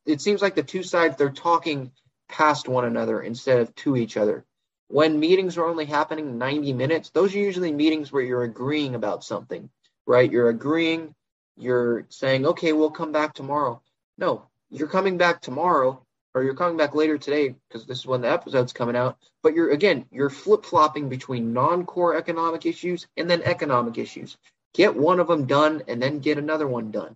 it 0.05 0.21
seems 0.21 0.41
like 0.41 0.55
the 0.55 0.63
two 0.63 0.83
sides 0.83 1.15
they're 1.15 1.29
talking 1.29 1.91
past 2.29 2.67
one 2.67 2.85
another 2.85 3.21
instead 3.21 3.59
of 3.59 3.73
to 3.75 3.95
each 3.95 4.17
other. 4.17 4.45
When 4.87 5.19
meetings 5.19 5.57
are 5.57 5.65
only 5.65 5.85
happening 5.85 6.37
90 6.37 6.73
minutes, 6.73 7.09
those 7.09 7.33
are 7.33 7.39
usually 7.39 7.71
meetings 7.71 8.11
where 8.11 8.23
you're 8.23 8.43
agreeing 8.43 8.95
about 8.95 9.23
something, 9.23 9.69
right? 10.05 10.29
You're 10.29 10.49
agreeing, 10.49 11.15
you're 11.57 12.05
saying, 12.09 12.45
okay, 12.45 12.73
we'll 12.73 12.91
come 12.91 13.11
back 13.11 13.33
tomorrow. 13.33 13.81
No, 14.17 14.47
you're 14.69 14.87
coming 14.87 15.17
back 15.17 15.41
tomorrow 15.41 16.02
or 16.33 16.43
you're 16.43 16.55
coming 16.55 16.77
back 16.77 16.95
later 16.95 17.17
today 17.17 17.55
because 17.67 17.85
this 17.85 17.99
is 17.99 18.05
when 18.05 18.21
the 18.21 18.31
episode's 18.31 18.73
coming 18.73 18.95
out. 18.95 19.17
But 19.41 19.53
you're 19.53 19.71
again, 19.71 20.05
you're 20.11 20.29
flip 20.29 20.65
flopping 20.65 21.09
between 21.09 21.53
non 21.53 21.85
core 21.85 22.15
economic 22.15 22.65
issues 22.65 23.07
and 23.17 23.29
then 23.29 23.43
economic 23.43 23.97
issues. 23.97 24.37
Get 24.73 24.95
one 24.95 25.19
of 25.19 25.27
them 25.27 25.45
done 25.45 25.83
and 25.87 26.01
then 26.01 26.19
get 26.19 26.37
another 26.37 26.67
one 26.67 26.91
done 26.91 27.15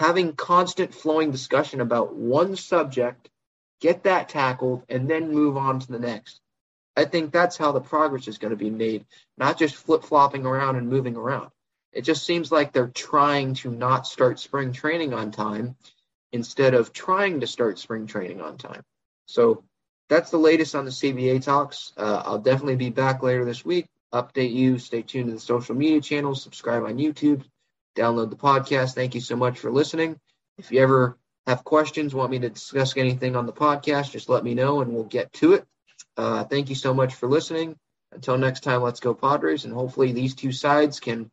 having 0.00 0.32
constant 0.32 0.94
flowing 0.94 1.30
discussion 1.30 1.82
about 1.82 2.14
one 2.14 2.56
subject, 2.56 3.28
get 3.82 4.04
that 4.04 4.30
tackled, 4.30 4.82
and 4.88 5.10
then 5.10 5.30
move 5.30 5.58
on 5.58 5.78
to 5.78 5.92
the 5.92 5.98
next. 5.98 6.40
I 6.96 7.04
think 7.04 7.32
that's 7.32 7.58
how 7.58 7.72
the 7.72 7.82
progress 7.82 8.26
is 8.26 8.38
going 8.38 8.50
to 8.50 8.56
be 8.56 8.70
made, 8.70 9.04
not 9.36 9.58
just 9.58 9.76
flip 9.76 10.02
flopping 10.02 10.46
around 10.46 10.76
and 10.76 10.88
moving 10.88 11.16
around. 11.16 11.50
It 11.92 12.02
just 12.02 12.24
seems 12.24 12.50
like 12.50 12.72
they're 12.72 12.88
trying 12.88 13.54
to 13.56 13.70
not 13.70 14.06
start 14.06 14.40
spring 14.40 14.72
training 14.72 15.12
on 15.12 15.32
time 15.32 15.76
instead 16.32 16.74
of 16.74 16.92
trying 16.92 17.40
to 17.40 17.46
start 17.46 17.78
spring 17.78 18.06
training 18.06 18.40
on 18.40 18.56
time. 18.56 18.82
So 19.26 19.64
that's 20.08 20.30
the 20.30 20.38
latest 20.38 20.74
on 20.74 20.84
the 20.84 20.90
CBA 20.90 21.42
talks. 21.42 21.92
Uh, 21.96 22.22
I'll 22.24 22.38
definitely 22.38 22.76
be 22.76 22.90
back 22.90 23.22
later 23.22 23.44
this 23.44 23.64
week. 23.64 23.86
Update 24.12 24.52
you. 24.52 24.78
Stay 24.78 25.02
tuned 25.02 25.28
to 25.28 25.34
the 25.34 25.40
social 25.40 25.74
media 25.74 26.00
channels. 26.00 26.42
Subscribe 26.42 26.84
on 26.84 26.98
YouTube 26.98 27.44
download 27.96 28.30
the 28.30 28.36
podcast. 28.36 28.94
Thank 28.94 29.14
you 29.14 29.20
so 29.20 29.36
much 29.36 29.58
for 29.58 29.70
listening. 29.70 30.18
If 30.58 30.70
you 30.70 30.80
ever 30.80 31.18
have 31.46 31.64
questions, 31.64 32.14
want 32.14 32.30
me 32.30 32.38
to 32.40 32.50
discuss 32.50 32.96
anything 32.96 33.36
on 33.36 33.46
the 33.46 33.52
podcast, 33.52 34.12
just 34.12 34.28
let 34.28 34.44
me 34.44 34.54
know 34.54 34.80
and 34.80 34.92
we'll 34.92 35.04
get 35.04 35.32
to 35.34 35.54
it. 35.54 35.66
Uh, 36.16 36.44
thank 36.44 36.68
you 36.68 36.74
so 36.74 36.92
much 36.92 37.14
for 37.14 37.28
listening. 37.28 37.76
Until 38.12 38.36
next 38.36 38.60
time, 38.60 38.82
let's 38.82 39.00
go 39.00 39.14
Padres. 39.14 39.64
And 39.64 39.72
hopefully 39.72 40.12
these 40.12 40.34
two 40.34 40.52
sides 40.52 41.00
can 41.00 41.30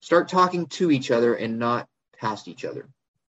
start 0.00 0.28
talking 0.28 0.66
to 0.66 0.90
each 0.90 1.10
other 1.10 1.34
and 1.34 1.58
not 1.58 1.88
past 2.18 2.48
each 2.48 2.64
other. 2.64 2.88